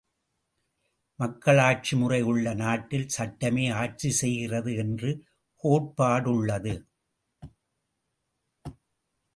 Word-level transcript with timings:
மக்களாட்சிமுறை 1.19 2.19
உள்ள 2.21 2.53
நாட்டில் 2.53 3.07
சட்டமே 3.09 3.65
ஆட்சி 3.81 4.11
செய்கிறது 4.11 4.73
என்ற 4.75 5.13
கோட்பாடுள்ளது. 5.63 6.75